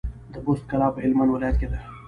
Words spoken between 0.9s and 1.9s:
په هلمند ولايت کي ده